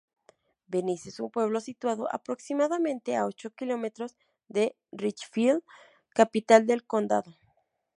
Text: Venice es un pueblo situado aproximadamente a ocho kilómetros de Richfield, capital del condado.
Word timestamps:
Venice 0.67 1.09
es 1.09 1.19
un 1.19 1.29
pueblo 1.29 1.61
situado 1.61 2.07
aproximadamente 2.11 3.15
a 3.15 3.27
ocho 3.27 3.51
kilómetros 3.51 4.15
de 4.47 4.75
Richfield, 4.91 5.61
capital 6.15 6.65
del 6.65 6.87
condado. 6.87 7.37